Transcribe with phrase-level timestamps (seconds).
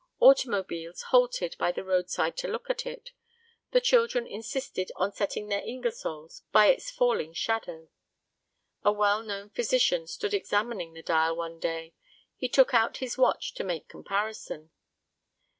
[0.19, 3.11] Automobiles halted by the roadside to look at it.
[3.69, 7.87] The children insisted on setting their Ingersolls by its falling shadow.
[8.83, 11.93] A well known physician stood examining the dial one day.
[12.35, 14.71] He took out his watch to make comparison.